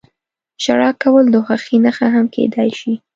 [0.63, 2.93] •ژړا کول د خوښۍ نښه هم کېدای شي.